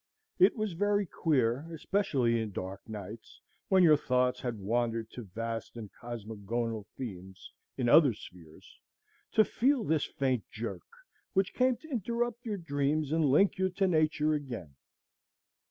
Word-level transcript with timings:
It 0.39 0.55
was 0.57 0.73
very 0.73 1.05
queer, 1.05 1.69
especially 1.71 2.41
in 2.41 2.53
dark 2.53 2.89
nights, 2.89 3.39
when 3.69 3.83
your 3.83 3.97
thoughts 3.97 4.41
had 4.41 4.57
wandered 4.57 5.11
to 5.11 5.21
vast 5.21 5.77
and 5.77 5.91
cosmogonal 5.93 6.87
themes 6.97 7.53
in 7.77 7.87
other 7.87 8.15
spheres, 8.15 8.79
to 9.33 9.45
feel 9.45 9.83
this 9.83 10.05
faint 10.05 10.49
jerk, 10.49 10.81
which 11.33 11.53
came 11.53 11.77
to 11.77 11.89
interrupt 11.91 12.43
your 12.47 12.57
dreams 12.57 13.11
and 13.11 13.25
link 13.25 13.59
you 13.59 13.69
to 13.69 13.87
Nature 13.87 14.33
again. 14.33 14.73